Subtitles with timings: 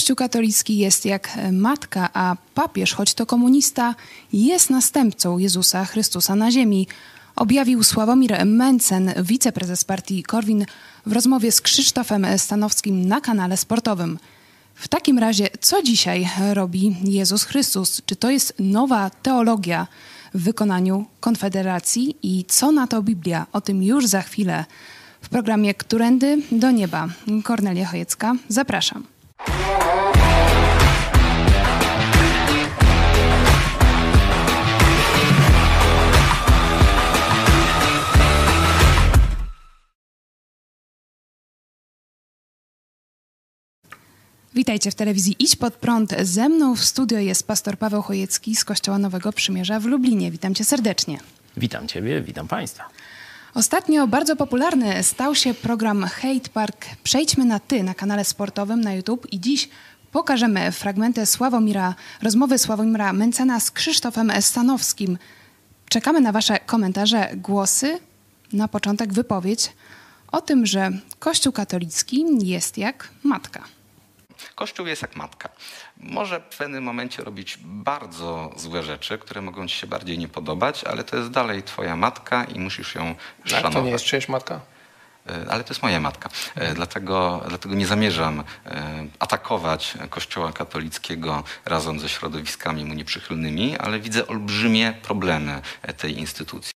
[0.00, 3.94] Kościół katolicki jest jak matka, a papież, choć to komunista,
[4.32, 6.88] jest następcą Jezusa Chrystusa na ziemi.
[7.36, 10.66] Objawił Sławomir Mencen, wiceprezes partii Korwin,
[11.06, 14.18] w rozmowie z Krzysztofem Stanowskim na kanale sportowym.
[14.74, 18.02] W takim razie, co dzisiaj robi Jezus Chrystus?
[18.06, 19.86] Czy to jest nowa teologia
[20.34, 23.46] w wykonaniu Konfederacji i co na to Biblia?
[23.52, 24.64] O tym już za chwilę.
[25.22, 27.08] W programie Którędy do Nieba.
[27.44, 29.19] Kornelia Chojecka, zapraszam.
[44.60, 46.14] Witajcie w telewizji Idź Pod Prąd.
[46.22, 50.30] Ze mną w studio jest pastor Paweł Chojecki z Kościoła Nowego Przymierza w Lublinie.
[50.30, 51.18] Witam cię serdecznie.
[51.56, 52.84] Witam ciebie, witam państwa.
[53.54, 58.94] Ostatnio bardzo popularny stał się program Hate Park Przejdźmy na Ty na kanale sportowym na
[58.94, 59.68] YouTube i dziś
[60.12, 65.18] pokażemy fragmenty Sławomira, rozmowy Sławomira Mencena z Krzysztofem Stanowskim.
[65.88, 67.98] Czekamy na wasze komentarze, głosy.
[68.52, 69.72] Na początek wypowiedź
[70.32, 73.79] o tym, że Kościół katolicki jest jak matka.
[74.54, 75.48] Kościół jest jak matka.
[75.96, 80.84] Może w pewnym momencie robić bardzo złe rzeczy, które mogą ci się bardziej nie podobać,
[80.84, 83.14] ale to jest dalej twoja matka i musisz ją
[83.44, 83.62] szanować.
[83.62, 84.60] Tak, to nie jest czyjaś matka?
[85.26, 86.30] E, ale to jest moja matka.
[86.54, 94.00] E, dlatego, dlatego nie zamierzam e, atakować Kościoła katolickiego razem ze środowiskami mu nieprzychylnymi, ale
[94.00, 95.62] widzę olbrzymie problemy
[95.96, 96.72] tej instytucji.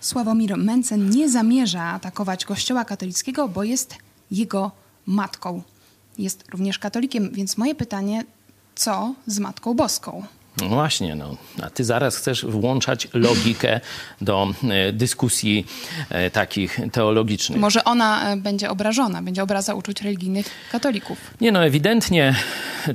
[0.00, 3.98] Sławomir Mencen nie zamierza atakować Kościoła katolickiego, bo jest
[4.30, 4.70] jego
[5.06, 5.62] matką
[6.18, 8.24] jest również katolikiem, więc moje pytanie,
[8.74, 10.22] co z Matką Boską?
[10.62, 11.36] No właśnie, no.
[11.62, 13.80] a ty zaraz chcesz włączać logikę
[14.20, 15.66] do e, dyskusji
[16.10, 17.60] e, takich teologicznych.
[17.60, 21.18] Może ona e, będzie obrażona, będzie obraza uczuć religijnych katolików.
[21.40, 22.34] Nie no, ewidentnie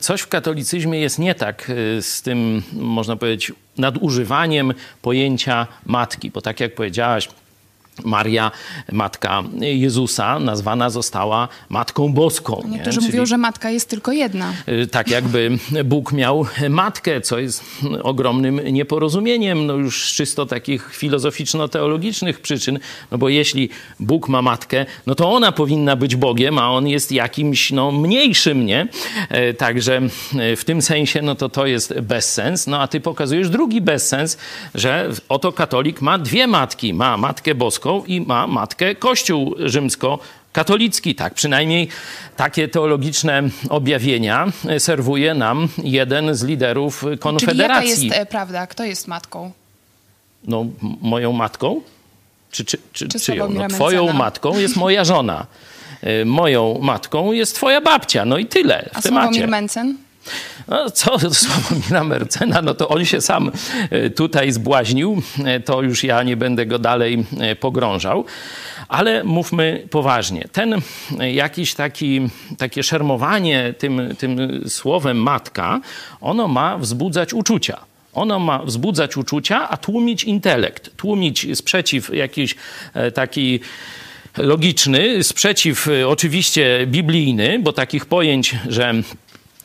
[0.01, 1.71] coś w katolicyzmie jest nie tak
[2.01, 7.29] z tym, można powiedzieć, nadużywaniem pojęcia matki, bo tak jak powiedziałaś,
[8.05, 8.51] Maria,
[8.91, 12.63] matka Jezusa, nazwana została Matką Boską.
[12.69, 13.05] Niektórzy nie?
[13.05, 14.53] mówią, że matka jest tylko jedna.
[14.67, 17.63] Y, tak jakby Bóg miał matkę, co jest
[18.03, 22.79] ogromnym nieporozumieniem, no już z czysto takich filozoficzno-teologicznych przyczyn,
[23.11, 23.69] no bo jeśli
[23.99, 28.65] Bóg ma matkę, no to ona powinna być Bogiem, a on jest jakimś no, mniejszym,
[28.65, 28.87] nie?
[29.29, 30.01] E, także
[30.39, 32.67] e, w tym sensie, no to to jest bezsens.
[32.67, 34.37] No a ty pokazujesz drugi bezsens,
[34.75, 36.93] że oto katolik ma dwie matki.
[36.93, 41.15] Ma matkę boską, i ma matkę Kościół rzymsko-katolicki.
[41.15, 41.87] Tak, przynajmniej
[42.37, 44.47] takie teologiczne objawienia
[44.77, 47.95] serwuje nam jeden z liderów Konfederacji.
[47.95, 48.67] Czyli jaka jest e, prawda?
[48.67, 49.51] Kto jest matką?
[50.47, 50.65] No,
[51.01, 51.81] moją matką?
[52.51, 53.49] Czy, czy, czy, czy czyją?
[53.49, 55.45] No, twoją matką jest moja żona.
[56.01, 58.25] E, moją matką jest twoja babcia.
[58.25, 59.27] No i tyle w A temacie.
[59.27, 59.97] Sławomir Mencen?
[60.67, 63.51] No, co do Sławomira Mercena, no to on się sam
[63.89, 65.21] e, tutaj zbłaźnił.
[65.45, 68.25] E, to już ja nie będę go dalej e, pogrążał.
[68.87, 70.47] Ale mówmy poważnie.
[70.51, 70.81] Ten
[71.33, 75.79] jakiś taki, takie szermowanie tym, tym słowem matka,
[76.21, 77.79] ono ma wzbudzać uczucia.
[78.13, 82.55] Ono ma wzbudzać uczucia, a tłumić intelekt, tłumić sprzeciw jakiś
[83.13, 83.59] taki
[84.37, 88.93] logiczny, sprzeciw oczywiście biblijny, bo takich pojęć, że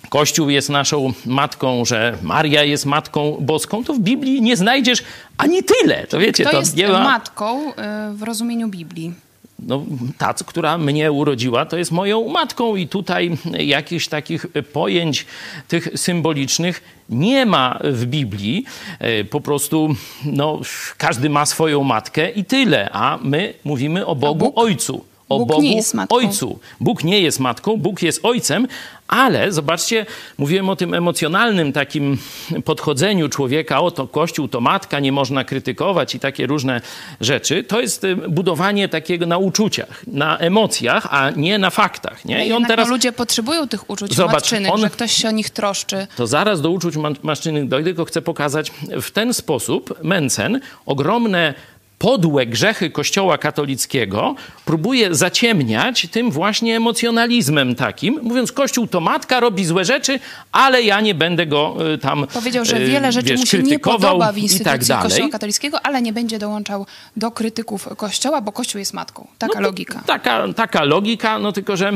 [0.09, 5.03] Kościół jest naszą matką, że Maria jest matką boską, to w Biblii nie znajdziesz
[5.39, 6.07] ani tyle.
[6.07, 7.05] To wiecie, Kto to jest nie ma...
[7.05, 7.75] matką y,
[8.13, 9.13] w rozumieniu Biblii?
[9.59, 9.85] no,
[10.19, 15.27] ta, która mnie urodziła, to jest moją matką, i tutaj jakichś takich pojęć
[15.69, 18.65] tych symbolicznych nie ma w Biblii.
[18.99, 19.95] E, po prostu
[20.25, 20.61] no,
[20.99, 25.65] każdy ma swoją matkę i tyle, a my mówimy o Bogu Ojcu o Bóg Bogu
[26.09, 26.59] Ojcu.
[26.81, 28.69] Bóg nie jest matką, Bóg jest ojcem,
[29.09, 30.07] ale zobaczcie,
[30.39, 32.19] mówiłem o tym emocjonalnym takim
[32.65, 36.81] podchodzeniu człowieka, o to Kościół to matka, nie można krytykować i takie różne
[37.21, 37.65] rzeczy.
[37.65, 42.25] To jest y, budowanie takiego na uczuciach, na emocjach, a nie na faktach.
[42.25, 42.47] Nie?
[42.47, 42.89] I on teraz...
[42.89, 44.81] No, ludzie potrzebują tych uczuć Zobacz, matczynych, on...
[44.81, 46.07] że ktoś się o nich troszczy.
[46.17, 51.55] To zaraz do uczuć matczynych dojdę, tylko chcę pokazać w ten sposób Mencen ogromne
[51.99, 54.35] podłe grzechy Kościoła katolickiego
[54.65, 60.21] próbuje zaciemniać tym właśnie emocjonalizmem takim, mówiąc, Kościół to matka, robi złe rzeczy,
[60.53, 63.79] ale ja nie będę go y, tam Powiedział, że wiele rzeczy wiesz, mu się nie
[63.79, 68.79] podoba w instytucji tak Kościoła katolickiego, ale nie będzie dołączał do krytyków Kościoła, bo Kościół
[68.79, 69.27] jest matką.
[69.39, 70.03] Taka no logika.
[70.07, 71.93] Taka, taka logika, no tylko, że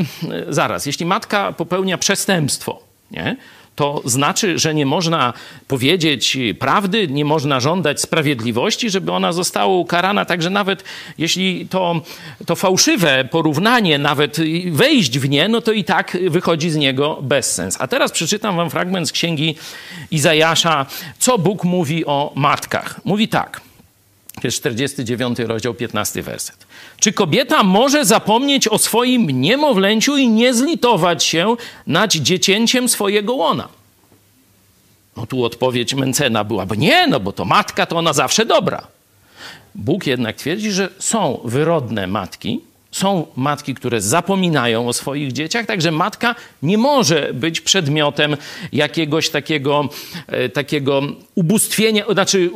[0.49, 3.37] zaraz, jeśli matka popełnia przestępstwo, nie?
[3.75, 5.33] To znaczy, że nie można
[5.67, 10.25] powiedzieć prawdy, nie można żądać sprawiedliwości, żeby ona została ukarana.
[10.25, 10.83] Także nawet
[11.17, 12.01] jeśli to,
[12.45, 14.37] to fałszywe porównanie, nawet
[14.71, 17.77] wejść w nie, no to i tak wychodzi z niego bezsens.
[17.79, 19.55] A teraz przeczytam wam fragment z księgi
[20.11, 20.85] Izajasza,
[21.19, 22.99] co Bóg mówi o matkach.
[23.05, 23.70] Mówi tak.
[24.41, 26.67] To jest 49 rozdział, 15 werset.
[26.99, 31.55] Czy kobieta może zapomnieć o swoim niemowlęciu i nie zlitować się
[31.87, 33.67] nad dziecięciem swojego łona?
[35.17, 38.87] No tu odpowiedź Mencena była, bo nie, no bo to matka to ona zawsze dobra.
[39.75, 42.59] Bóg jednak twierdzi, że są wyrodne matki,
[42.91, 48.37] są matki, które zapominają o swoich dzieciach, także matka nie może być przedmiotem
[48.73, 49.89] jakiegoś takiego,
[50.27, 51.01] e, takiego
[51.35, 52.49] ubóstwienia, znaczy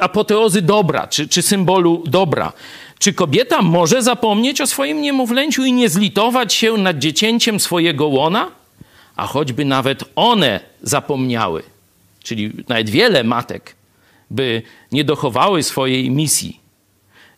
[0.00, 2.52] apoteozy dobra, czy, czy symbolu dobra.
[2.98, 8.50] Czy kobieta może zapomnieć o swoim niemowlęciu i nie zlitować się nad dziecięciem swojego łona?
[9.16, 11.62] A choćby nawet one zapomniały,
[12.22, 13.74] czyli nawet wiele matek
[14.30, 14.62] by
[14.92, 16.60] nie dochowały swojej misji.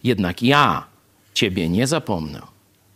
[0.05, 0.85] Jednak ja
[1.39, 2.41] ciebie nie zapomnę.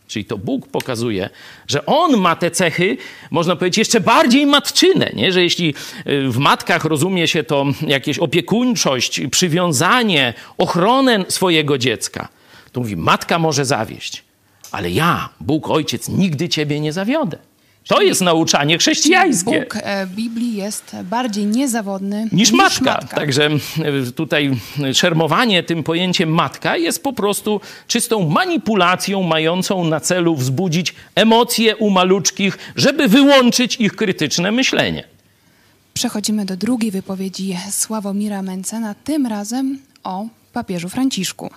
[0.06, 1.30] Czyli to Bóg pokazuje,
[1.68, 2.96] że On ma te cechy,
[3.30, 5.32] można powiedzieć, jeszcze bardziej matczyne, nie?
[5.32, 5.74] że jeśli
[6.06, 12.28] y, w matkach rozumie się to jakieś opiekuńczość, przywiązanie, ochronę swojego dziecka,
[12.72, 14.24] to mówi, matka może zawieść,
[14.72, 17.38] ale ja, Bóg Ojciec, nigdy ciebie nie zawiodę.
[17.88, 19.60] To jest nauczanie chrześcijańskie.
[19.60, 22.84] Bóg e, Biblii jest bardziej niezawodny niż, niż matka.
[22.84, 23.16] matka.
[23.16, 24.50] Także e, tutaj
[24.92, 31.90] szermowanie tym pojęciem matka jest po prostu czystą manipulacją mającą na celu wzbudzić emocje u
[31.90, 35.04] maluczkich, żeby wyłączyć ich krytyczne myślenie.
[35.94, 41.50] Przechodzimy do drugiej wypowiedzi Sławomira Mencena, tym razem o papieżu Franciszku.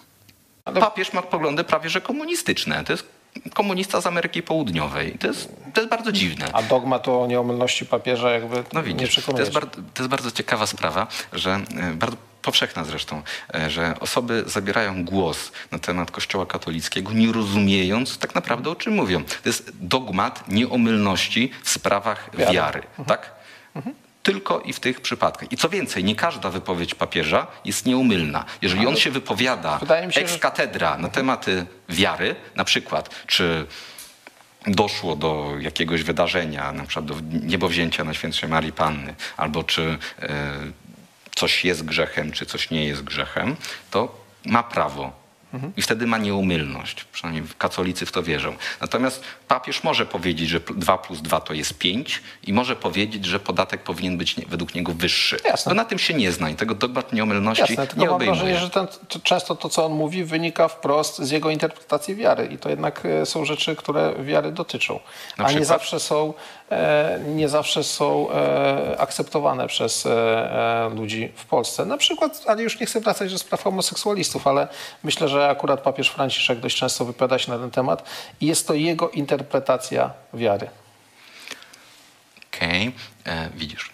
[0.64, 2.84] Papież ma poglądy prawie że komunistyczne.
[2.84, 3.15] To jest
[3.54, 5.18] komunista z Ameryki Południowej.
[5.20, 6.50] To jest, to jest bardzo dziwne.
[6.54, 9.38] A dogmat o nieomylności papieża jakby no widzisz, nie przekonuje.
[9.38, 13.22] To jest, bardzo, to jest bardzo ciekawa sprawa, że e, bardzo powszechna zresztą,
[13.56, 18.94] e, że osoby zabierają głos na temat Kościoła katolickiego, nie rozumiejąc tak naprawdę o czym
[18.94, 19.24] mówią.
[19.24, 23.06] To jest dogmat nieomylności w sprawach wiary, wiary mhm.
[23.06, 23.32] tak?
[23.76, 25.52] Mhm tylko i w tych przypadkach.
[25.52, 28.46] I co więcej, nie każda wypowiedź papieża jest nieumylna.
[28.62, 29.80] Jeżeli on się wypowiada
[30.10, 33.66] się, ex katedra na tematy wiary, na przykład, czy
[34.68, 40.28] doszło do jakiegoś wydarzenia, na przykład do niebowzięcia na świętszej Marii Panny, albo czy e,
[41.36, 43.56] coś jest grzechem, czy coś nie jest grzechem,
[43.92, 45.25] to ma prawo
[45.78, 47.04] i wtedy ma nieumylność.
[47.04, 48.56] Przynajmniej katolicy w to wierzą.
[48.82, 53.40] Natomiast papież może powiedzieć, że 2 plus 2 to jest 5 i może powiedzieć, że
[53.40, 55.38] podatek powinien być według niego wyższy.
[55.46, 55.70] Jasne.
[55.70, 58.40] To na tym się nie zna i tego dogmat nieomylności Jasne, tylko nie mam obejmuje.
[58.40, 62.46] wrażenie, że ten, to często to, co on mówi, wynika wprost z jego interpretacji wiary.
[62.46, 64.94] I to jednak e, są rzeczy, które wiary dotyczą.
[64.94, 65.56] Na a przykład?
[65.56, 66.34] nie zawsze są
[67.28, 71.86] nie zawsze są e, akceptowane przez e, ludzi w Polsce.
[71.86, 74.68] Na przykład, ale już nie chcę wracać do spraw homoseksualistów, ale
[75.04, 78.04] myślę, że akurat papież Franciszek dość często wypowiada się na ten temat
[78.42, 80.70] i jest to jego interpretacja wiary.
[82.54, 83.50] Okej, okay.
[83.56, 83.92] widzisz.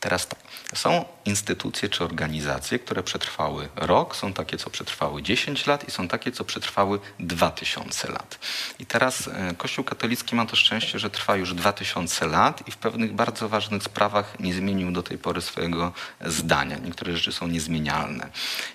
[0.00, 0.38] Teraz tak.
[0.74, 6.08] Są instytucje czy organizacje, które przetrwały rok, są takie, co przetrwały 10 lat i są
[6.08, 8.38] takie, co przetrwały 2000 lat.
[8.78, 12.76] I teraz e, Kościół katolicki ma to szczęście, że trwa już 2000 lat i w
[12.76, 16.78] pewnych bardzo ważnych sprawach nie zmienił do tej pory swojego zdania.
[16.78, 18.28] Niektóre rzeczy są niezmienialne.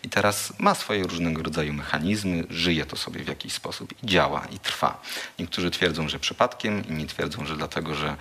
[0.04, 4.46] I teraz ma swoje różnego rodzaju mechanizmy, żyje to sobie w jakiś sposób i działa
[4.46, 5.02] i trwa.
[5.40, 8.16] Niektórzy twierdzą, że przypadkiem, inni twierdzą, że dlatego, że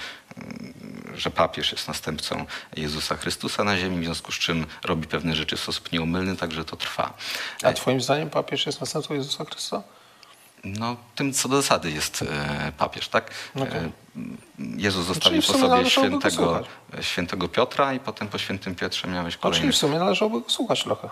[1.14, 5.56] że papież jest następcą Jezusa Chrystusa na ziemi, w związku z czym robi pewne rzeczy
[5.56, 7.14] w sposób nieomylny, także to trwa.
[7.62, 9.82] A twoim zdaniem papież jest następcą Jezusa Chrystusa?
[10.64, 13.30] No, tym co do zasady jest e, papież, tak?
[13.54, 13.68] Okay.
[13.68, 13.90] E,
[14.76, 16.64] Jezus zostawił po sobie świętego,
[17.00, 19.60] świętego Piotra i potem po świętym Piotrze miałeś kolejny...
[19.60, 21.08] Czyli w sumie należałoby go słuchać trochę.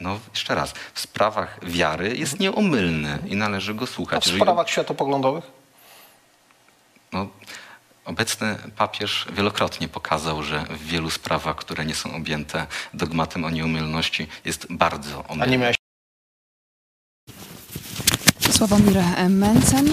[0.00, 4.28] No, jeszcze raz, w sprawach wiary jest nieomylny i należy go słuchać.
[4.28, 5.44] A w sprawach światopoglądowych?
[7.12, 7.26] No,
[8.04, 14.26] Obecny papież wielokrotnie pokazał, że w wielu sprawach, które nie są objęte dogmatem o nieumylności,
[14.44, 15.72] jest bardzo omylny.
[18.50, 19.90] Sławomir Mencen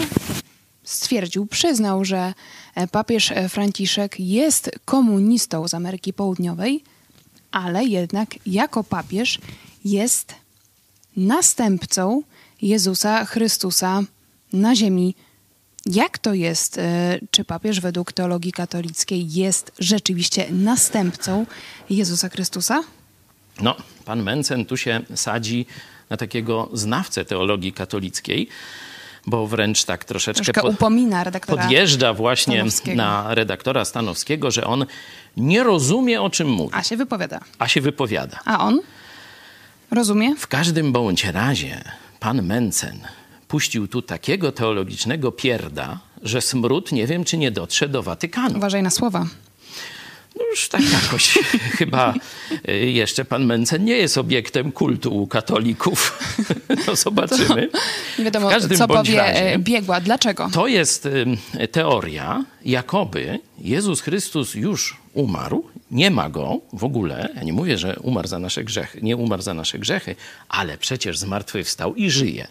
[0.84, 2.34] stwierdził, przyznał, że
[2.92, 6.84] papież Franciszek jest komunistą z Ameryki Południowej,
[7.52, 9.40] ale jednak jako papież
[9.86, 10.36] jest
[11.18, 12.24] następcą
[12.62, 14.02] Jezusa Chrystusa
[14.54, 15.16] na ziemi
[15.86, 16.78] jak to jest?
[16.78, 21.46] E, czy papież według teologii katolickiej jest rzeczywiście następcą
[21.90, 22.84] Jezusa Chrystusa?
[23.62, 25.66] No, pan Mencen tu się sadzi
[26.10, 28.50] na takiego znawcę teologii katolickiej,
[29.28, 34.86] bo wręcz tak troszeczkę Troszkę upomina redaktora podjeżdża właśnie na redaktora Stanowskiego, że on
[35.38, 37.40] nie rozumie, o czym mówi, A się wypowiada.
[37.60, 38.40] a się wypowiada.
[38.46, 38.80] A on?
[39.92, 40.36] Rozumie?
[40.36, 41.84] W każdym bądź razie
[42.20, 43.00] pan Mencen
[43.50, 48.58] puścił tu takiego teologicznego pierda, że smród nie wiem, czy nie dotrze do Watykanu.
[48.58, 49.26] Uważaj na słowa.
[50.36, 51.40] No już tak jakoś
[51.80, 52.14] chyba
[52.70, 56.00] y, jeszcze pan Mencen nie jest obiektem kultu u katolików.
[56.88, 57.70] No zobaczymy.
[58.20, 60.02] Nie wiadomo, co powie razie- e, biegła.
[60.02, 60.50] Dlaczego?
[60.54, 61.38] To jest ym,
[61.72, 67.30] teoria, jakoby Jezus Chrystus już umarł, nie ma go w ogóle.
[67.36, 70.16] Ja nie mówię, że umarł za nasze grzechy, nie umarł za nasze grzechy,
[70.50, 72.48] ale przecież zmartwychwstał i żyje.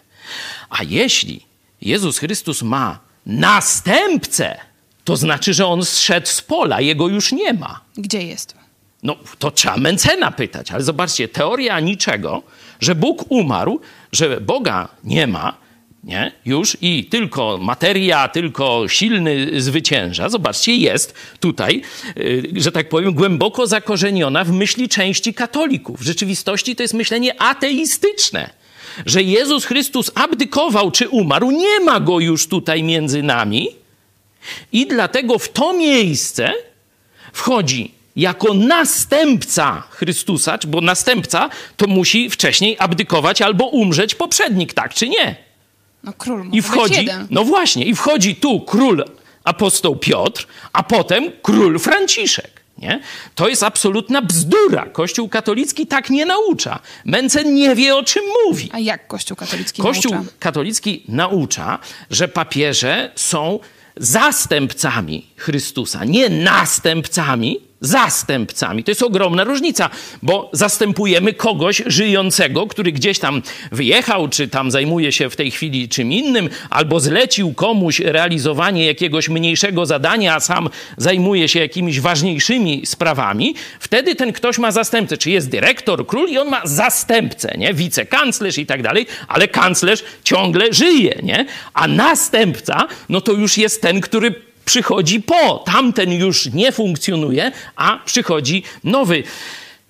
[0.69, 1.45] A jeśli
[1.81, 4.57] Jezus Chrystus ma następcę,
[5.03, 7.81] to znaczy, że on zszedł z pola, jego już nie ma.
[7.97, 8.55] Gdzie jest?
[9.03, 12.43] No, to trzeba Mencena pytać, ale zobaczcie, teoria niczego,
[12.79, 13.79] że Bóg umarł,
[14.11, 15.57] że Boga nie ma,
[16.03, 16.31] nie?
[16.45, 20.29] Już i tylko materia, tylko silny zwycięża.
[20.29, 21.81] Zobaczcie, jest tutaj,
[22.17, 25.99] y, że tak powiem, głęboko zakorzeniona w myśli części katolików.
[25.99, 28.49] W rzeczywistości to jest myślenie ateistyczne.
[29.05, 33.67] Że Jezus Chrystus abdykował czy umarł, nie ma go już tutaj między nami,
[34.71, 36.53] i dlatego w to miejsce
[37.33, 45.09] wchodzi jako następca Chrystusa, bo następca to musi wcześniej abdykować albo umrzeć poprzednik, tak czy
[45.09, 45.48] nie?
[46.03, 47.27] No król I wchodzi, jeden.
[47.29, 49.05] no właśnie, i wchodzi tu król
[49.43, 52.59] apostoł Piotr, a potem król Franciszek.
[52.77, 52.99] Nie?
[53.35, 54.85] To jest absolutna bzdura.
[54.85, 56.79] Kościół katolicki tak nie naucza.
[57.05, 58.69] Mencen nie wie, o czym mówi.
[58.73, 60.31] A jak Kościół katolicki Kościół naucza?
[60.39, 61.79] katolicki naucza,
[62.11, 63.59] że papieże są
[63.97, 68.83] zastępcami Chrystusa, nie następcami, zastępcami.
[68.83, 69.89] To jest ogromna różnica,
[70.23, 75.89] bo zastępujemy kogoś żyjącego, który gdzieś tam wyjechał, czy tam zajmuje się w tej chwili
[75.89, 82.85] czym innym, albo zlecił komuś realizowanie jakiegoś mniejszego zadania, a sam zajmuje się jakimiś ważniejszymi
[82.85, 83.55] sprawami.
[83.79, 87.73] Wtedy ten ktoś ma zastępcę, czy jest dyrektor, król i on ma zastępcę, nie?
[87.73, 91.45] Wicekanclerz i tak dalej, ale kanclerz ciągle żyje, nie?
[91.73, 95.63] A następca, no to już jest ten, który przychodzi po.
[95.65, 99.23] Tamten już nie funkcjonuje, a przychodzi nowy.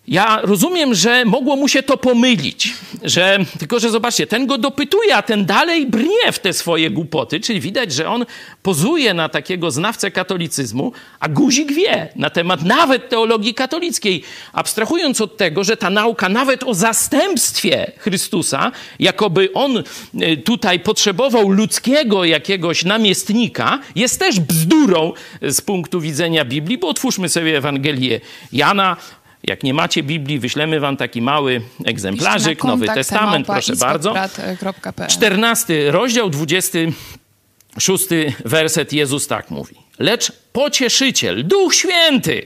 [0.09, 2.73] Ja rozumiem, że mogło mu się to pomylić,
[3.03, 7.39] że, tylko że zobaczcie, ten go dopytuje, a ten dalej brnie w te swoje głupoty,
[7.39, 8.25] czyli widać, że on
[8.63, 14.23] pozuje na takiego znawcę katolicyzmu, a guzik wie na temat nawet teologii katolickiej,
[14.53, 21.49] abstrahując od tego, że ta nauka nawet o zastępstwie Chrystusa, jakoby on y, tutaj potrzebował
[21.49, 28.97] ludzkiego jakiegoś namiestnika, jest też bzdurą z punktu widzenia Biblii, bo otwórzmy sobie Ewangelię Jana,
[29.43, 34.13] jak nie macie Biblii, wyślemy wam taki mały egzemplarzyk, Nowy Testament, proszę bardzo.
[34.53, 35.07] iskoprat.pl.
[35.09, 38.07] 14 rozdział, 26
[38.45, 39.75] werset Jezus tak mówi.
[39.99, 42.45] Lecz pocieszyciel, Duch Święty,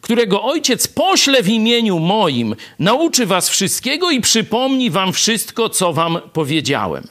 [0.00, 6.18] którego Ojciec pośle w imieniu moim, nauczy was wszystkiego i przypomni wam wszystko, co wam
[6.32, 7.04] powiedziałem.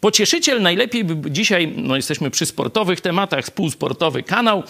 [0.00, 4.62] Pocieszyciel najlepiej by dzisiaj, no jesteśmy przy sportowych tematach, współsportowy kanał,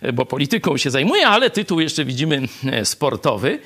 [0.00, 3.58] e, bo polityką się zajmuje, ale tytuł jeszcze widzimy e, sportowy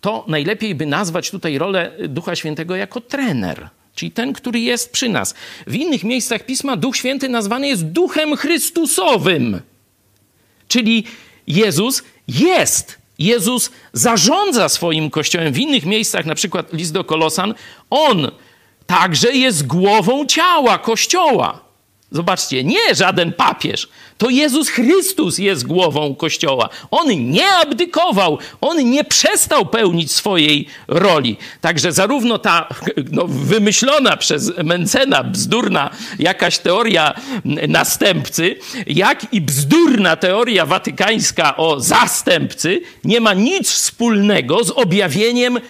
[0.00, 5.08] to najlepiej by nazwać tutaj rolę Ducha Świętego jako trener, czyli ten, który jest przy
[5.08, 5.34] nas.
[5.66, 9.60] W innych miejscach pisma Duch Święty nazwany jest Duchem Chrystusowym,
[10.68, 11.04] czyli
[11.46, 13.00] Jezus jest.
[13.18, 15.52] Jezus zarządza swoim kościołem.
[15.52, 17.54] W innych miejscach, na przykład list do Kolosan,
[17.90, 18.30] on
[18.90, 21.60] także jest głową ciała kościoła.
[22.12, 23.88] Zobaczcie, nie żaden papież.
[24.18, 26.68] To Jezus Chrystus jest głową Kościoła.
[26.90, 31.36] On nie abdykował, on nie przestał pełnić swojej roli.
[31.60, 32.68] Także zarówno ta
[33.10, 37.14] no, wymyślona przez Mencena bzdurna jakaś teoria
[37.68, 38.56] następcy,
[38.86, 45.60] jak i bzdurna teoria watykańska o zastępcy nie ma nic wspólnego z objawieniem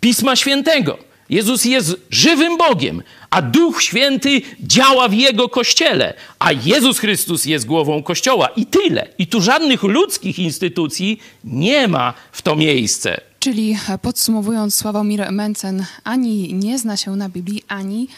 [0.00, 1.13] Pisma Świętego.
[1.34, 7.66] Jezus jest żywym Bogiem, a Duch Święty działa w Jego Kościele, a Jezus Chrystus jest
[7.66, 9.08] głową Kościoła i tyle.
[9.18, 13.20] I tu żadnych ludzkich instytucji nie ma w to miejsce.
[13.38, 18.08] Czyli e, podsumowując, Sławomir Mencen ani nie zna się na Biblii, ani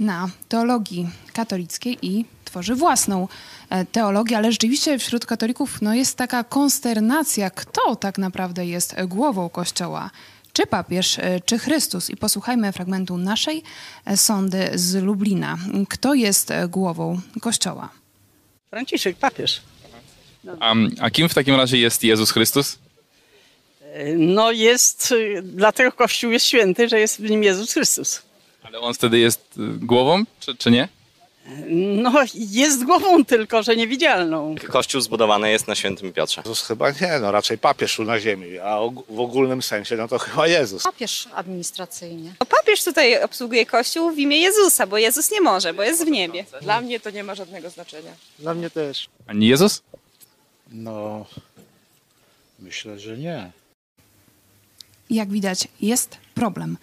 [0.00, 3.28] na teologii katolickiej i tworzy własną
[3.70, 9.48] e, teologię, ale rzeczywiście wśród katolików no, jest taka konsternacja, kto tak naprawdę jest głową
[9.48, 10.10] Kościoła.
[10.52, 12.10] Czy papież, e, czy Chrystus?
[12.10, 13.62] I posłuchajmy fragmentu naszej
[14.04, 15.58] e, sądy z Lublina.
[15.88, 17.88] Kto jest e, głową Kościoła?
[18.70, 19.60] Franciszek, papież.
[20.60, 22.78] A, a kim w takim razie jest Jezus Chrystus?
[24.16, 28.22] No jest, dlatego Kościół jest święty, że jest w nim Jezus Chrystus.
[28.62, 30.88] Ale on wtedy jest głową, czy, czy nie?
[31.68, 34.54] No, jest głową tylko, że niewidzialną.
[34.68, 36.42] Kościół zbudowany jest na Świętym Piotrze.
[36.44, 40.18] Jezus chyba nie, no raczej papież tu na ziemi, a w ogólnym sensie no to
[40.18, 40.82] chyba Jezus.
[40.82, 42.34] Papież administracyjnie.
[42.40, 46.10] No, papież tutaj obsługuje Kościół w imię Jezusa, bo Jezus nie może, bo jest w
[46.10, 46.44] niebie.
[46.62, 48.12] Dla mnie to nie ma żadnego znaczenia.
[48.38, 49.08] Dla mnie też.
[49.26, 49.82] A nie Jezus?
[50.72, 51.26] No,
[52.58, 53.50] myślę, że nie.
[55.10, 56.76] Jak widać, jest problem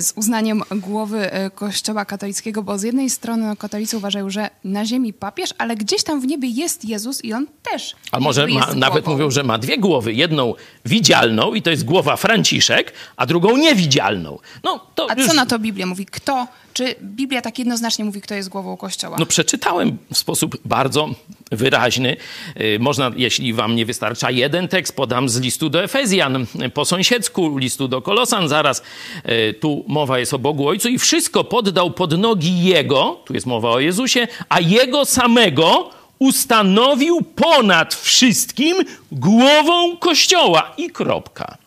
[0.00, 4.86] z uznaniem głowy e, Kościoła katolickiego, bo z jednej strony no, katolicy uważają, że na
[4.86, 7.96] ziemi papież, ale gdzieś tam w niebie jest Jezus i on też.
[8.12, 10.12] A może ma, nawet mówią, że ma dwie głowy.
[10.12, 14.38] Jedną widzialną i to jest głowa Franciszek, a drugą niewidzialną.
[14.64, 15.26] No, to a już...
[15.26, 16.06] co na to Biblia mówi?
[16.06, 16.46] Kto?
[16.72, 19.16] Czy Biblia tak jednoznacznie mówi, kto jest głową Kościoła?
[19.20, 21.08] No przeczytałem w sposób bardzo
[21.56, 22.16] wyraźny.
[22.60, 27.58] Y, można, jeśli wam nie wystarcza jeden tekst, podam z listu do Efezjan, po sąsiedzku,
[27.58, 28.82] listu do Kolosan, zaraz
[29.28, 33.46] y, tu mowa jest o Bogu Ojcu i wszystko poddał pod nogi Jego, tu jest
[33.46, 38.76] mowa o Jezusie, a Jego samego ustanowił ponad wszystkim
[39.12, 41.58] głową Kościoła i kropka.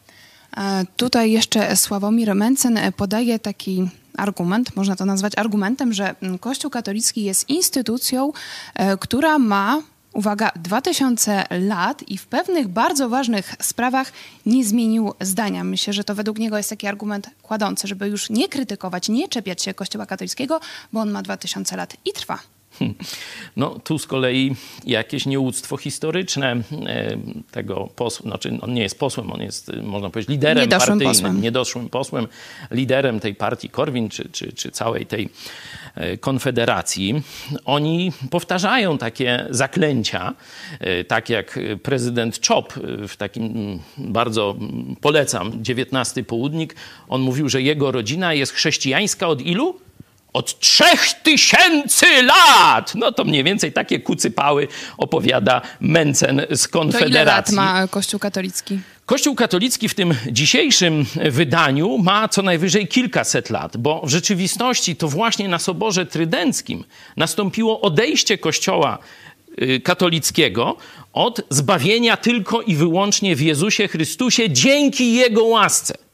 [0.98, 7.50] Tutaj jeszcze Sławomir Mencen podaje taki argument, można to nazwać argumentem, że Kościół katolicki jest
[7.50, 8.31] instytucją,
[8.75, 9.81] e, która ma
[10.13, 14.12] uwaga, 2000 lat i w pewnych bardzo ważnych sprawach
[14.45, 15.63] nie zmienił zdania.
[15.63, 19.63] Myślę, że to według niego jest taki argument kładący, żeby już nie krytykować, nie czepiać
[19.63, 20.59] się Kościoła katolickiego,
[20.93, 22.39] bo on ma 2000 lat i trwa.
[23.57, 24.55] No tu z kolei
[24.86, 27.17] jakieś nieuctwo historyczne e,
[27.51, 31.41] tego posła, znaczy on nie jest posłem, on jest, można powiedzieć, liderem niedoszłym partyjnym, posłem.
[31.41, 32.27] niedoszłym posłem,
[32.72, 35.29] liderem tej partii Korwin, czy, czy, czy całej tej
[35.96, 37.21] e, konfederacji.
[37.65, 40.34] Oni powtarzają takie zaklęcia,
[40.80, 42.73] e, tak jak prezydent Chop
[43.08, 46.75] w takim mm, bardzo mm, polecam, XIX południk,
[47.08, 49.87] on mówił, że jego rodzina jest chrześcijańska od ilu?
[50.38, 52.95] Od trzech tysięcy lat.
[52.95, 57.13] No to mniej więcej takie kucypały opowiada Mencen z Konfederacji.
[57.13, 58.80] To ile lat ma Kościół katolicki?
[59.06, 65.08] Kościół katolicki w tym dzisiejszym wydaniu ma co najwyżej kilkaset lat, bo w rzeczywistości to
[65.08, 66.84] właśnie na Soborze Trydenckim
[67.17, 68.97] nastąpiło odejście Kościoła
[69.62, 70.78] y, katolickiego
[71.13, 76.07] od zbawienia tylko i wyłącznie w Jezusie Chrystusie dzięki Jego łasce.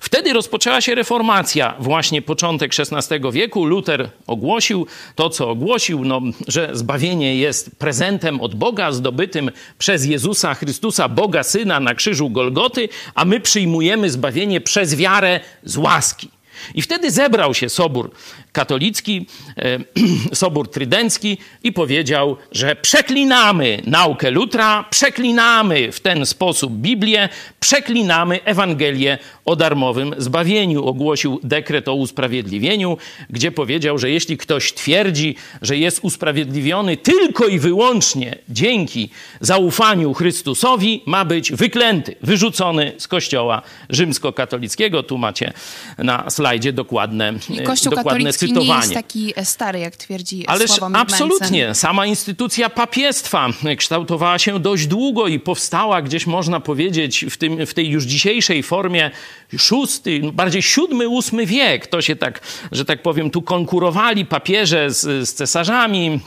[0.00, 3.64] Wtedy rozpoczęła się reformacja, właśnie początek XVI wieku.
[3.64, 10.54] Luther ogłosił to, co ogłosił, no, że zbawienie jest prezentem od Boga, zdobytym przez Jezusa
[10.54, 16.30] Chrystusa, Boga Syna na krzyżu Golgoty, a my przyjmujemy zbawienie przez wiarę z łaski.
[16.74, 18.10] I wtedy zebrał się Sobór
[18.52, 19.78] katolicki, e,
[20.32, 27.28] Sobór Trydencki i powiedział, że przeklinamy naukę Lutra, przeklinamy w ten sposób Biblię,
[27.60, 30.84] przeklinamy Ewangelię o darmowym zbawieniu.
[30.84, 32.96] Ogłosił dekret o usprawiedliwieniu,
[33.30, 39.10] gdzie powiedział, że jeśli ktoś twierdzi, że jest usprawiedliwiony tylko i wyłącznie dzięki
[39.40, 45.02] zaufaniu Chrystusowi, ma być wyklęty, wyrzucony z kościoła rzymskokatolickiego.
[45.02, 45.52] Tu macie
[45.98, 48.88] na slajdzie dokładne, I Kościół dokładne katolicki cytowanie.
[48.88, 51.66] nie jest taki stary, jak twierdzi Ależ Sławomir absolutnie.
[51.66, 51.74] Mencen.
[51.74, 57.74] Sama instytucja papiestwa kształtowała się dość długo i powstała gdzieś, można powiedzieć, w, tym, w
[57.74, 59.10] tej już dzisiejszej formie
[59.58, 61.86] szósty, no bardziej siódmy, ósmy wiek.
[61.86, 62.40] To się tak,
[62.72, 66.20] że tak powiem, tu konkurowali papieże z, z cesarzami,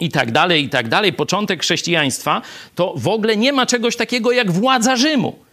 [0.00, 1.12] i tak dalej, i tak dalej.
[1.12, 2.42] Początek chrześcijaństwa
[2.74, 5.45] to w ogóle nie ma czegoś takiego jak władza Rzymu.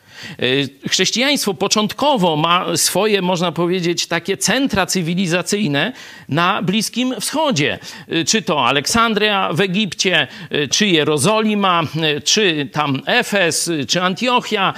[0.44, 5.94] Y, Chrześcijaństwo początkowo ma swoje, można powiedzieć, takie centra cywilizacyjne
[6.30, 7.80] na Bliskim Wschodzie.
[8.12, 11.84] Y, Czy to Aleksandria w Egipcie, y, czy Jerozolima,
[12.24, 14.74] czy tam Efes, czy Antiochia.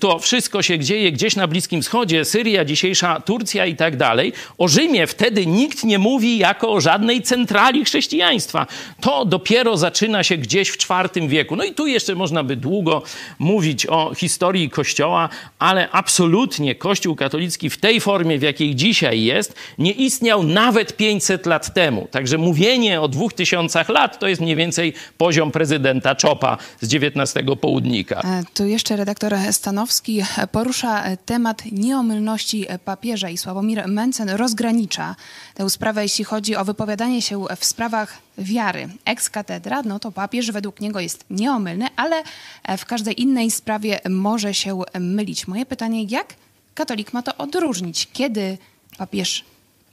[0.00, 4.32] To wszystko się dzieje gdzieś na Bliskim Wschodzie, Syria, dzisiejsza Turcja i tak dalej.
[4.58, 8.66] O Rzymie wtedy nikt nie mówi jako o żadnej centrali chrześcijaństwa.
[9.00, 11.56] To dopiero zaczyna się gdzieś w IV wieku.
[11.56, 13.02] No i tu jeszcze można by długo
[13.38, 19.54] mówić o historii Kościoła, ale absolutnie Kościół katolicki w tej formie, w jakiej dzisiaj jest,
[19.78, 22.08] nie istniał nawet 500 lat temu.
[22.10, 28.20] Także mówienie o 2000 lat to jest mniej więcej poziom prezydenta Czopa z XIX południka.
[28.20, 35.16] E, Tu jeszcze redaktor Stanowski porusza temat nieomylności papieża i Sławomir Mencen rozgranicza
[35.54, 38.88] tę sprawę, jeśli chodzi o wypowiadanie się w sprawach wiary.
[39.04, 42.22] Ex cathedra, no to papież według niego jest nieomylny, ale
[42.62, 45.48] e, w każdej innej sprawie może się mylić.
[45.48, 46.34] Moje pytanie, jak
[46.74, 48.08] katolik ma to odróżnić?
[48.12, 48.58] Kiedy
[48.98, 49.44] papież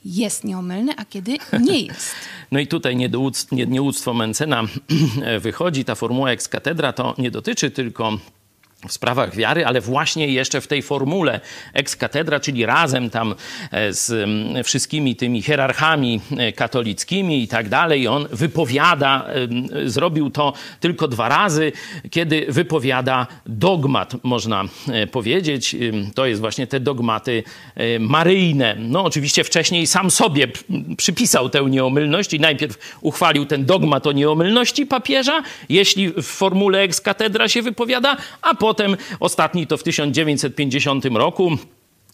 [0.04, 1.36] jest nieomylny, a kiedy
[1.68, 2.14] nie jest?
[2.52, 4.62] No i tutaj niedołuc- nie- nieuctwo Mencena
[5.40, 5.84] wychodzi.
[5.84, 8.18] Ta formuła ex cathedra to nie dotyczy tylko
[8.88, 11.40] w sprawach wiary, ale właśnie jeszcze w tej formule
[11.74, 13.34] ex cathedra, czyli razem tam
[13.70, 14.12] e, z
[14.66, 18.08] wszystkimi tymi hierarchami e, katolickimi i tak dalej.
[18.08, 19.26] On wypowiada,
[19.84, 21.72] zrobił to tylko dwa razy,
[22.10, 25.76] kiedy wypowiada dogmat, można e, powiedzieć.
[26.14, 27.42] To jest właśnie te dogmaty
[28.00, 28.76] maryjne.
[28.78, 30.48] No oczywiście wcześniej sam sobie
[30.96, 37.00] przypisał tę nieomylność i najpierw uchwalił ten dogmat o nieomylności papieża, jeśli w formule ex
[37.00, 41.50] cathedra się wypowiada, a potem potem ostatni to w 1950 roku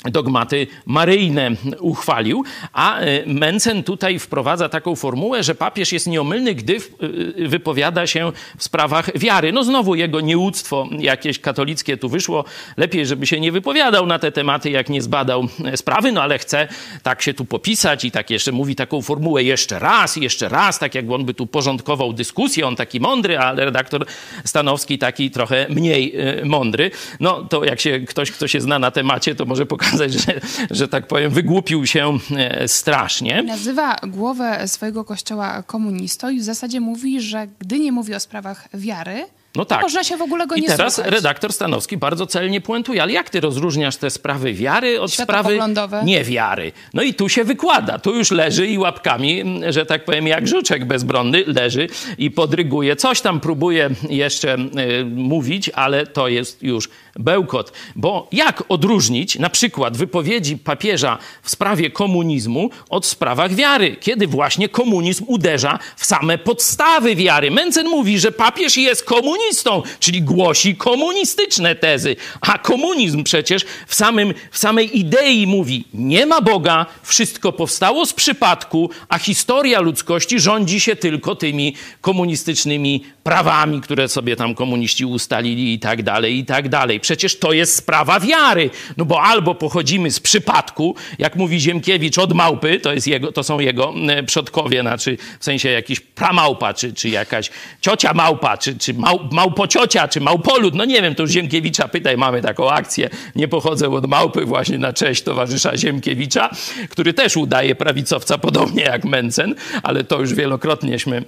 [0.04, 6.76] dogmaty maryjne uchwalił, a e, Mencen tutaj wprowadza taką formułę, że papież jest nieomylny, gdy
[6.76, 9.52] e, wypowiada się w sprawach wiary.
[9.52, 12.44] No znowu jego nieuctwo jakieś katolickie tu wyszło.
[12.76, 16.38] Lepiej, żeby się nie wypowiadał na te tematy, jak nie zbadał e, sprawy, no ale
[16.38, 16.68] chce
[17.02, 20.94] tak się tu popisać i tak jeszcze mówi taką formułę jeszcze raz, jeszcze raz, tak
[20.94, 24.06] jakby on by tu porządkował dyskusję, on taki mądry, ale redaktor
[24.44, 26.90] Stanowski taki trochę mniej mądry.
[27.20, 30.88] No to jak się ktoś, kto się zna na temacie, to może pokazać że, że
[30.88, 33.42] tak powiem, wygłupił się e, strasznie.
[33.42, 38.68] Nazywa głowę swojego kościoła komunistą i w zasadzie mówi, że gdy nie mówi o sprawach
[38.74, 39.26] wiary,
[39.58, 39.82] no tak.
[39.82, 41.12] Można się w ogóle go I nie teraz słuchać.
[41.12, 45.58] redaktor Stanowski bardzo celnie puentuje, ale jak ty rozróżniasz te sprawy wiary od sprawy
[46.04, 46.72] niewiary?
[46.94, 50.84] No i tu się wykłada, tu już leży i łapkami, że tak powiem, jak żuczek
[50.84, 52.96] bezbronny leży i podryguje.
[52.96, 56.88] Coś tam próbuje jeszcze y, mówić, ale to jest już
[57.18, 57.72] bełkot.
[57.96, 64.68] Bo jak odróżnić na przykład wypowiedzi papieża w sprawie komunizmu od sprawach wiary, kiedy właśnie
[64.68, 67.50] komunizm uderza w same podstawy wiary?
[67.50, 74.34] Mencen mówi, że papież jest komunistą, czyli głosi komunistyczne tezy, a komunizm przecież w, samym,
[74.50, 80.80] w samej idei mówi, nie ma Boga, wszystko powstało z przypadku, a historia ludzkości rządzi
[80.80, 86.68] się tylko tymi komunistycznymi prawami, które sobie tam komuniści ustalili i tak dalej, i tak
[86.68, 87.00] dalej.
[87.08, 88.70] Przecież to jest sprawa wiary.
[88.96, 93.42] No bo albo pochodzimy z przypadku, jak mówi Ziemkiewicz, od małpy, to, jest jego, to
[93.42, 98.78] są jego e, przodkowie, znaczy w sensie jakiś pramałpa, czy, czy jakaś ciocia małpa, czy,
[98.78, 103.10] czy mał, małpociocia, czy małpolud, no nie wiem, to już Ziemkiewicza pytaj, mamy taką akcję,
[103.36, 106.50] nie pochodzę od małpy właśnie na cześć towarzysza Ziemkiewicza,
[106.88, 111.24] który też udaje prawicowca, podobnie jak Mencen, ale to już wielokrotnieśmy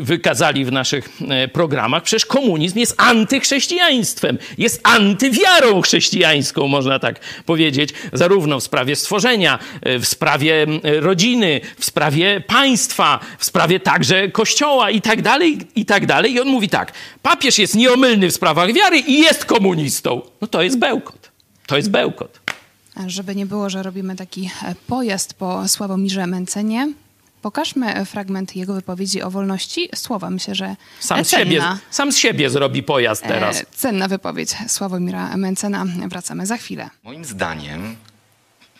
[0.00, 7.90] wykazali w naszych e, programach, przecież komunizm jest antychrześcijaństwem, jest antywiarą chrześcijańską, można tak powiedzieć,
[8.12, 10.66] zarówno w sprawie stworzenia, e, w sprawie
[11.00, 16.32] rodziny, w sprawie państwa, w sprawie także kościoła i tak dalej, i tak dalej.
[16.32, 20.22] I on mówi tak, papież jest nieomylny w sprawach wiary i jest komunistą.
[20.40, 21.30] No to jest bełkot.
[21.66, 22.40] To jest bełkot.
[23.06, 26.92] Żeby nie było, że robimy taki e, pojazd po Sławomirze Mencenie,
[27.42, 30.30] Pokażmy fragment jego wypowiedzi o wolności słowa.
[30.30, 33.60] Myślę, że sam, z siebie, sam z siebie zrobi pojazd teraz.
[33.60, 35.84] E, cenna wypowiedź Sławomira Mencena.
[36.08, 36.90] Wracamy za chwilę.
[37.02, 37.96] Moim zdaniem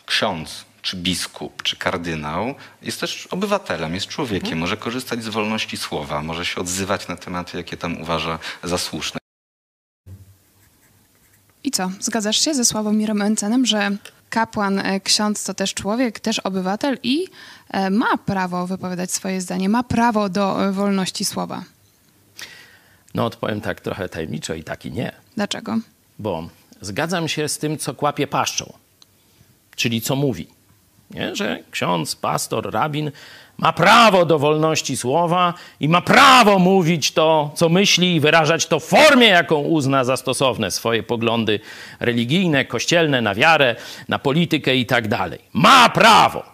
[0.05, 4.59] ksiądz czy biskup, czy kardynał jest też obywatelem, jest człowiekiem, hmm.
[4.59, 9.19] może korzystać z wolności słowa, może się odzywać na tematy, jakie tam uważa za słuszne.
[11.63, 13.97] I co, zgadzasz się ze Sławomirem Mencenem, że
[14.33, 17.29] kapłan, e, ksiądz to też człowiek, też obywatel i e,
[17.91, 21.63] ma prawo wypowiadać swoje zdanie, ma prawo do e, wolności słowa.
[23.13, 25.11] No odpowiem tak trochę tajemniczo i tak i nie.
[25.35, 25.77] Dlaczego?
[26.19, 26.49] Bo
[26.81, 28.73] zgadzam się z tym, co kłapie paszczą,
[29.75, 30.47] czyli co mówi.
[31.11, 31.35] Nie?
[31.35, 33.11] Że ksiądz, pastor, rabin
[33.57, 38.79] ma prawo do wolności słowa i ma prawo mówić to, co myśli i wyrażać to
[38.79, 41.59] w formie, jaką uzna za stosowne swoje poglądy
[41.99, 43.75] religijne, kościelne, na wiarę,
[44.09, 45.39] na politykę i tak dalej.
[45.53, 46.52] Ma prawo!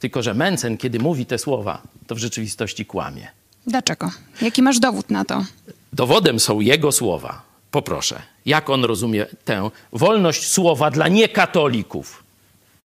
[0.00, 3.28] Tylko, że Mencen, kiedy mówi te słowa, to w rzeczywistości kłamie.
[3.66, 4.10] Dlaczego?
[4.42, 5.44] Jaki masz dowód na to?
[5.92, 7.42] Dowodem są jego słowa.
[7.70, 12.24] Poproszę, jak on rozumie tę wolność słowa dla niekatolików?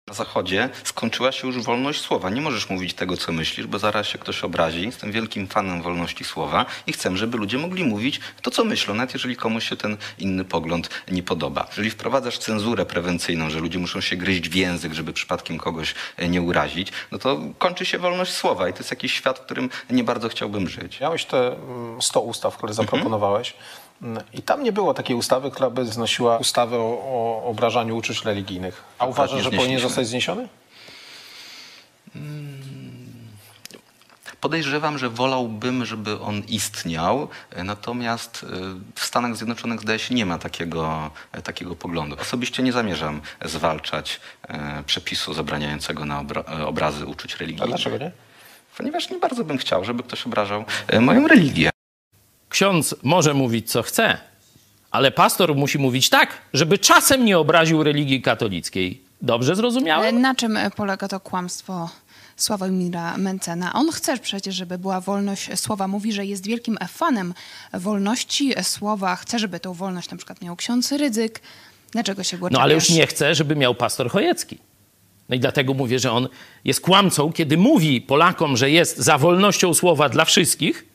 [0.09, 2.29] Na Zachodzie skończyła się już wolność słowa.
[2.29, 4.85] Nie możesz mówić tego, co myślisz, bo zaraz się ktoś obrazi.
[4.85, 9.13] Jestem wielkim fanem wolności słowa i chcę, żeby ludzie mogli mówić to, co myślą, nawet
[9.13, 11.67] jeżeli komuś się ten inny pogląd nie podoba.
[11.69, 16.29] Jeżeli wprowadzasz cenzurę prewencyjną, że ludzie muszą się gryźć w język, żeby przypadkiem kogoś e,
[16.29, 19.69] nie urazić, no to kończy się wolność słowa i to jest jakiś świat, w którym
[19.89, 20.99] nie bardzo chciałbym żyć.
[20.99, 21.55] Miałeś te
[22.01, 23.51] 100 mm, ustaw, które zaproponowałeś.
[23.51, 23.78] Mhm.
[24.33, 28.83] I tam nie było takiej ustawy, która by znosiła ustawę o, o obrażaniu uczuć religijnych.
[28.99, 30.47] A uważasz, że powinien zostać zniesiony?
[32.13, 32.59] Hmm.
[34.41, 37.27] Podejrzewam, że wolałbym, żeby on istniał,
[37.63, 38.47] natomiast e,
[38.95, 42.15] w Stanach Zjednoczonych zdaje się nie ma takiego, e, takiego poglądu.
[42.21, 46.23] Osobiście nie zamierzam zwalczać e, przepisu zabraniającego na
[46.65, 47.63] obrazy uczuć religijnych.
[47.63, 48.11] A dlaczego nie?
[48.77, 50.65] Ponieważ nie bardzo bym chciał, żeby ktoś obrażał
[51.01, 51.69] moją religię.
[52.49, 54.17] Ksiądz może mówić, co chce,
[54.91, 59.01] ale pastor musi mówić tak, żeby czasem nie obraził religii katolickiej.
[59.21, 60.21] Dobrze zrozumiałem?
[60.21, 61.89] Na czym polega to kłamstwo
[62.35, 63.73] Sławomira Mencena?
[63.73, 65.87] On chce przecież, żeby była wolność słowa.
[65.87, 67.33] Mówi, że jest wielkim fanem
[67.73, 69.15] wolności słowa.
[69.15, 71.41] Chce, żeby tą wolność na przykład miał ksiądz Rydzyk.
[71.91, 74.57] Dlaczego się go No ale już nie chce, żeby miał pastor Chojecki.
[75.29, 76.29] No i dlatego mówię, że on
[76.65, 80.85] jest kłamcą, kiedy mówi Polakom, że jest za wolnością słowa dla wszystkich,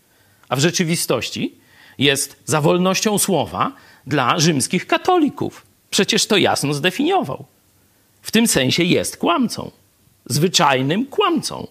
[0.49, 1.55] a w rzeczywistości
[1.99, 3.73] jest za wolnością słowa
[4.07, 5.67] dla rzymskich katolików.
[5.91, 7.45] Przecież to jasno zdefiniował.
[8.23, 9.71] W tym sensie jest kłamcą.
[10.27, 11.67] Zwyczajnym kłamcą,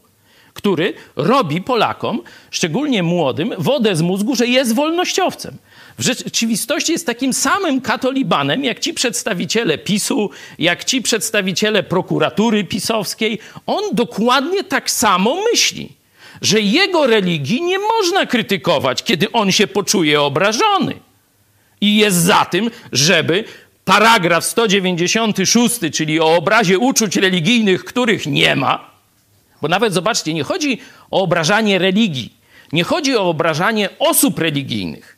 [0.54, 5.58] który robi Polakom, szczególnie młodym, wodę z mózgu, że jest wolnościowcem.
[5.98, 13.40] W rzeczywistości jest takim samym katolibanem, jak ci przedstawiciele PiSu, jak ci przedstawiciele prokuratury pisowskiej.
[13.66, 15.90] On dokładnie tak samo myśli,
[16.44, 21.00] że jego religii nie można krytykować, kiedy on się poczuje obrażony.
[21.82, 23.44] I jest za tym, żeby
[23.86, 28.92] paragraf 196, czyli o obrazie uczuć religijnych, których nie ma,
[29.62, 32.34] bo nawet zobaczcie, nie chodzi o obrażanie religii,
[32.72, 35.18] nie chodzi o obrażanie osób religijnych.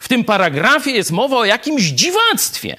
[0.00, 2.76] W tym paragrafie jest mowa o jakimś dziwactwie,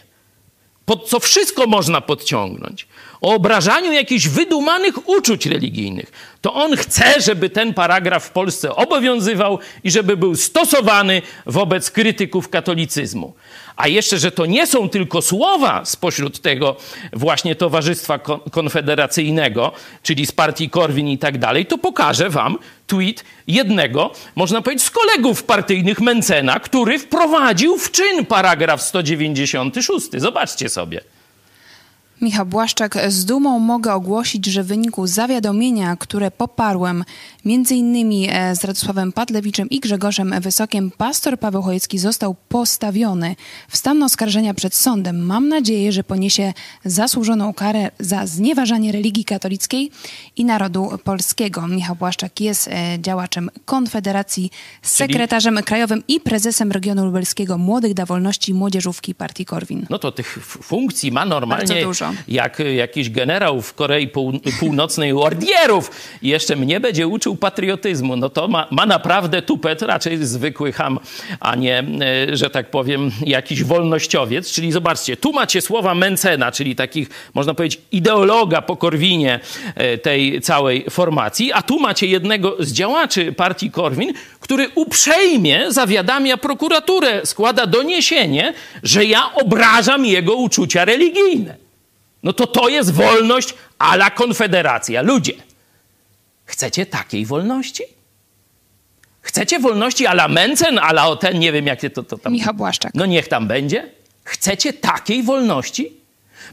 [0.86, 2.88] pod co wszystko można podciągnąć.
[3.22, 6.12] O obrażaniu jakichś wydumanych uczuć religijnych.
[6.42, 12.50] To on chce, żeby ten paragraf w Polsce obowiązywał i żeby był stosowany wobec krytyków
[12.50, 13.34] katolicyzmu.
[13.76, 16.76] A jeszcze, że to nie są tylko słowa spośród tego
[17.14, 18.20] właśnie Towarzystwa
[18.52, 19.72] Konfederacyjnego,
[20.04, 22.58] czyli z partii Korwin i tak dalej, to pokażę wam
[22.88, 30.08] tweet jednego, można powiedzieć, z kolegów partyjnych Mencena, który wprowadził w czyn paragraf 196.
[30.18, 31.02] Zobaczcie sobie.
[32.22, 37.04] Michał Błaszczak, z dumą mogę ogłosić, że w wyniku zawiadomienia, które poparłem
[37.46, 38.30] m.in.
[38.30, 43.36] E, z Radosławem Padlewiczem i Grzegorzem Wysokiem, pastor Paweł Chojecki został postawiony
[43.70, 45.26] w stan oskarżenia przed sądem.
[45.26, 46.54] Mam nadzieję, że poniesie
[46.86, 49.92] zasłużoną karę za znieważanie religii katolickiej
[50.36, 51.68] i narodu polskiego.
[51.68, 54.52] Michał Błaszczak jest e, działaczem Konfederacji,
[54.82, 55.66] sekretarzem Czyli...
[55.66, 59.86] krajowym i prezesem regionu lubelskiego Młodych da Wolności Młodzieżówki Partii Korwin.
[59.90, 61.86] No to tych funkcji ma normalnie
[62.28, 64.10] jak jakiś generał w Korei
[64.60, 65.92] Północnej ordierów
[66.22, 71.00] i jeszcze mnie będzie uczył patriotyzmu, no to ma, ma naprawdę tupet, raczej zwykły ham,
[71.40, 74.52] a nie, e, że tak powiem, jakiś wolnościowiec.
[74.52, 79.40] Czyli zobaczcie, tu macie słowa Mencena, czyli takich, można powiedzieć, ideologa po Korwinie
[79.76, 86.38] e, tej całej formacji, a tu macie jednego z działaczy partii Korwin, który uprzejmie zawiadamia
[86.38, 91.65] prokuraturę, składa doniesienie, że ja obrażam jego uczucia religijne.
[92.26, 95.02] No to to jest wolność ala konfederacja.
[95.02, 95.34] Ludzie,
[96.46, 97.84] chcecie takiej wolności?
[99.22, 102.34] Chcecie wolności ala Mencen, ala o ten, nie wiem jakie to, to tam...
[102.34, 102.92] Michał Błaszczak.
[102.96, 103.90] No niech tam będzie.
[104.24, 105.94] Chcecie takiej wolności?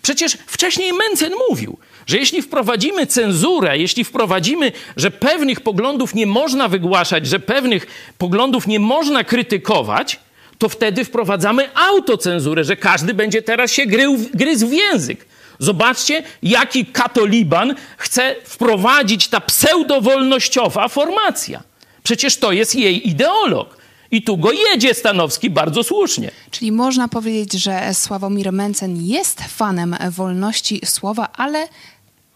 [0.02, 6.68] Przecież wcześniej Mencen mówił, że jeśli wprowadzimy cenzurę, jeśli wprowadzimy, że pewnych poglądów nie można
[6.68, 7.86] wygłaszać, że pewnych
[8.18, 10.20] poglądów nie można krytykować,
[10.58, 15.31] to wtedy wprowadzamy autocenzurę, że każdy będzie teraz się grył, gryzł w język.
[15.62, 21.62] Zobaczcie, jaki katoliban chce wprowadzić ta pseudowolnościowa formacja.
[22.02, 23.76] Przecież to jest jej ideolog.
[24.10, 26.30] I tu go jedzie Stanowski bardzo słusznie.
[26.50, 31.68] Czyli można powiedzieć, że Sławomir Mencen jest fanem wolności słowa, ale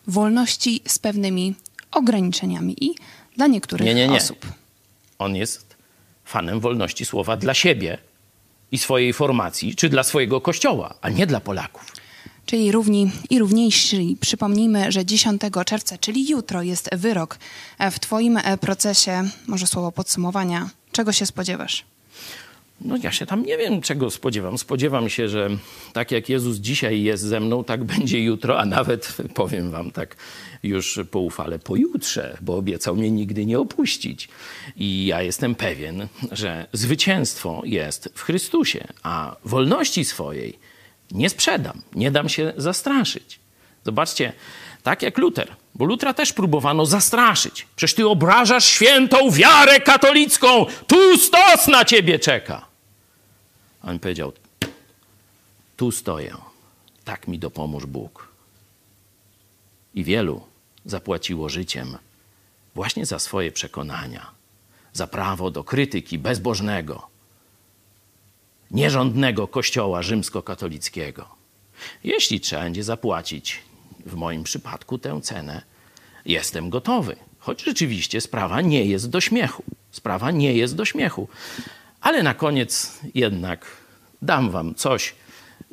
[0.06, 1.54] wolności z pewnymi
[1.92, 2.94] ograniczeniami i
[3.36, 4.16] dla niektórych nie, nie, nie.
[4.16, 4.46] osób.
[5.18, 5.76] On jest
[6.24, 7.98] fanem wolności słowa dla siebie
[8.72, 11.95] i swojej formacji, czy dla swojego kościoła, a nie dla Polaków
[12.46, 14.16] czyli równi i równiejsi.
[14.20, 17.38] Przypomnijmy, że 10 czerwca, czyli jutro, jest wyrok.
[17.90, 21.84] W Twoim e, procesie, może słowo podsumowania, czego się spodziewasz?
[22.80, 24.58] No ja się tam nie wiem, czego spodziewam.
[24.58, 25.48] Spodziewam się, że
[25.92, 30.16] tak jak Jezus dzisiaj jest ze mną, tak będzie jutro, a nawet powiem wam tak
[30.62, 34.28] już po ufale pojutrze, bo obiecał mnie nigdy nie opuścić.
[34.76, 40.58] I ja jestem pewien, że zwycięstwo jest w Chrystusie, a wolności swojej
[41.10, 43.38] nie sprzedam, nie dam się zastraszyć.
[43.84, 44.32] Zobaczcie,
[44.82, 47.66] tak jak Luter, bo Lutra też próbowano zastraszyć.
[47.76, 52.66] Przecież ty obrażasz świętą wiarę katolicką, tu stos na ciebie czeka.
[53.82, 54.32] A on powiedział,
[55.76, 56.36] tu stoję,
[57.04, 58.28] tak mi dopomóż Bóg.
[59.94, 60.42] I wielu
[60.84, 61.98] zapłaciło życiem
[62.74, 64.30] właśnie za swoje przekonania,
[64.92, 67.08] za prawo do krytyki bezbożnego,
[68.70, 71.28] nierządnego kościoła rzymskokatolickiego.
[72.04, 73.62] Jeśli trzeba będzie zapłacić
[74.06, 75.62] w moim przypadku tę cenę,
[76.26, 77.16] jestem gotowy.
[77.38, 79.62] Choć rzeczywiście sprawa nie jest do śmiechu.
[79.90, 81.28] Sprawa nie jest do śmiechu.
[82.00, 83.66] Ale na koniec jednak
[84.22, 85.14] dam wam coś,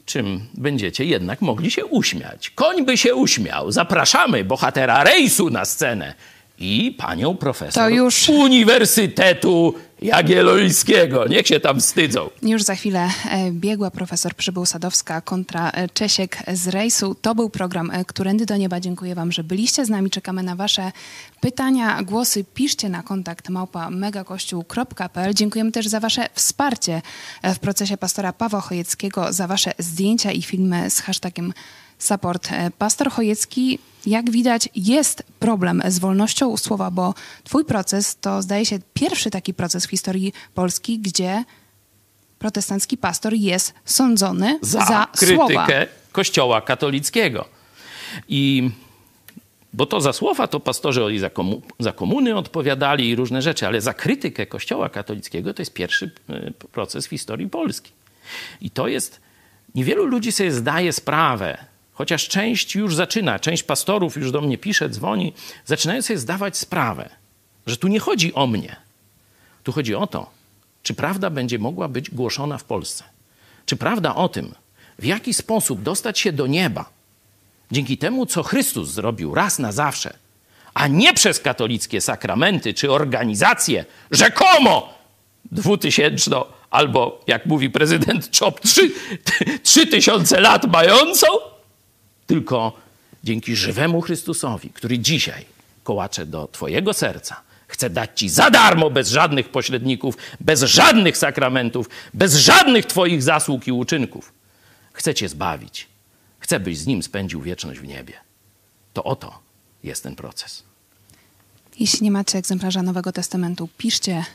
[0.05, 2.49] czym będziecie jednak mogli się uśmiać.
[2.49, 3.71] Koń by się uśmiał.
[3.71, 6.13] Zapraszamy bohatera rejsu na scenę
[6.59, 11.27] i panią profesor To już- Uniwersytetu Jagiellońskiego.
[11.27, 12.29] Niech się tam wstydzą.
[12.41, 17.15] Już za chwilę e, biegła profesor Przybył Sadowska kontra e, Czesiek z rejsu.
[17.15, 18.79] To był program e, Którędy do Nieba.
[18.79, 20.09] Dziękuję wam, że byliście z nami.
[20.09, 20.91] Czekamy na wasze
[21.41, 22.43] pytania, głosy.
[22.53, 25.33] Piszcie na kontakt małpa megakościół.pl.
[25.33, 27.01] Dziękujemy też za wasze wsparcie
[27.43, 31.53] w procesie pastora Pawła Chojeckiego, za wasze zdjęcia i filmy z hashtagiem
[31.99, 32.51] support.
[32.51, 38.65] E, Pastor Chojecki, jak widać, jest problem z wolnością słowa, bo twój proces to zdaje
[38.65, 41.43] się pierwszy taki proces w historii Polski, gdzie
[42.39, 45.65] protestancki pastor jest sądzony za, za, słowa.
[45.65, 47.45] krytykę Kościoła katolickiego.
[48.27, 48.71] I
[49.73, 53.67] bo to za słowa to pastorzy oni za, komu, za komuny odpowiadali i różne rzeczy,
[53.67, 57.91] ale za krytykę Kościoła katolickiego to jest pierwszy y, proces w historii Polski.
[58.61, 59.21] I to jest,
[59.75, 61.57] niewielu ludzi sobie zdaje sprawę,
[61.93, 65.33] chociaż część już zaczyna, część pastorów już do mnie pisze, dzwoni,
[65.65, 67.09] zaczynają sobie zdawać sprawę,
[67.67, 68.75] że tu nie chodzi o mnie.
[69.63, 70.29] Tu chodzi o to,
[70.83, 73.03] czy prawda będzie mogła być głoszona w Polsce.
[73.65, 74.55] Czy prawda o tym,
[74.99, 76.89] w jaki sposób dostać się do nieba
[77.71, 80.13] dzięki temu, co Chrystus zrobił raz na zawsze,
[80.73, 84.93] a nie przez katolickie sakramenty czy organizacje rzekomo
[85.51, 88.91] dwutysięczno albo, jak mówi prezydent Czop, trzy,
[89.63, 91.27] trzy tysiące lat mającą,
[92.27, 92.77] tylko
[93.23, 95.45] dzięki żywemu Chrystusowi, który dzisiaj
[95.83, 101.89] kołacze do Twojego serca, chce dać Ci za darmo, bez żadnych pośredników, bez żadnych sakramentów,
[102.13, 104.33] bez żadnych Twoich zasług i uczynków.
[104.93, 105.87] Chce Cię zbawić.
[106.39, 108.13] Chce, byś z Nim spędził wieczność w niebie.
[108.93, 109.39] To oto
[109.83, 110.63] jest ten proces.
[111.79, 114.25] Jeśli nie macie egzemplarza Nowego Testamentu, piszcie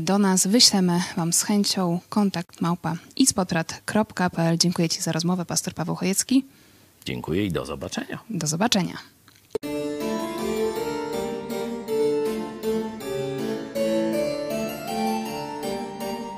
[0.00, 4.58] do nas, wyślemy wam z chęcią kontakt małpa ispodprat.pl.
[4.58, 6.44] Dziękuję Ci za rozmowę, pastor Paweł Chojecki.
[7.04, 8.18] Dziękuję i do zobaczenia.
[8.30, 8.98] Do zobaczenia.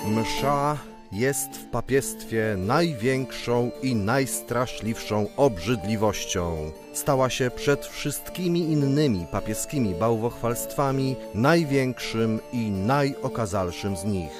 [0.06, 0.78] Msza
[1.12, 6.72] jest w papiestwie największą i najstraszliwszą obrzydliwością.
[6.92, 14.32] Stała się przed wszystkimi innymi papieskimi bałwochwalstwami największym i najokazalszym z nich.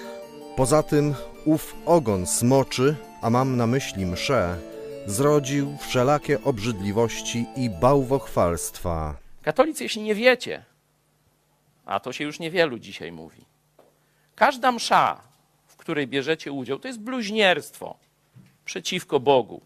[0.57, 4.59] Poza tym ów ogon smoczy, a mam na myśli mszę,
[5.07, 9.17] zrodził wszelakie obrzydliwości i bałwochwalstwa.
[9.43, 10.65] Katolicy, jeśli nie wiecie,
[11.87, 13.45] a to się już niewielu dzisiaj mówi,
[14.35, 15.21] każda msza,
[15.67, 17.97] w której bierzecie udział, to jest bluźnierstwo
[18.65, 19.61] przeciwko Bogu.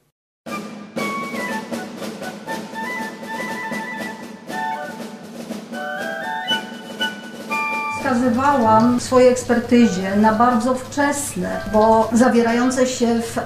[8.09, 13.43] Wskazywałam w swojej ekspertyzie na bardzo wczesne, bo zawierające się w e,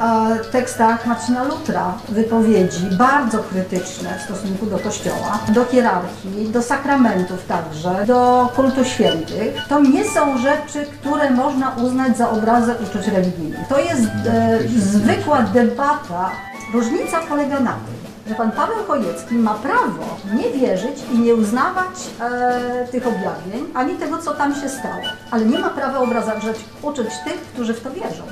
[0.53, 8.07] tekstach Marcina Lutra wypowiedzi bardzo krytyczne w stosunku do Kościoła, do hierarchii, do sakramentów także,
[8.07, 9.55] do kultu świętych.
[9.69, 13.69] To nie są rzeczy, które można uznać za obrazę uczuć religijnych.
[13.69, 16.31] To jest e, zwykła debata.
[16.75, 21.95] Różnica polega na tym, że pan Paweł Chojecki ma prawo nie wierzyć i nie uznawać
[22.21, 25.03] e, tych objawień, ani tego, co tam się stało.
[25.31, 28.23] Ale nie ma prawa obrażać uczuć tych, którzy w to wierzą.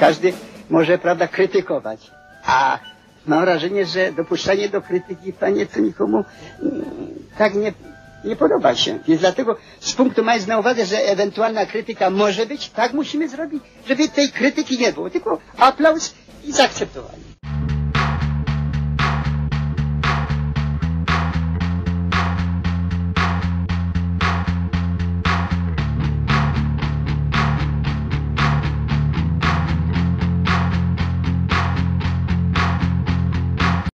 [0.00, 0.32] Każdy
[0.70, 2.10] może, prawda, krytykować,
[2.46, 2.78] a
[3.26, 6.24] mam wrażenie, że dopuszczanie do krytyki, panie, to nikomu
[6.62, 6.84] mm,
[7.38, 7.72] tak nie,
[8.24, 8.98] nie podoba się.
[9.08, 13.62] Więc dlatego z punktu mając na uwadze, że ewentualna krytyka może być, tak musimy zrobić,
[13.88, 17.30] żeby tej krytyki nie było, tylko aplauz i zaakceptowanie.